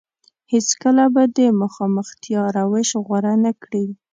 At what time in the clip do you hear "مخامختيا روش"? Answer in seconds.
1.61-2.89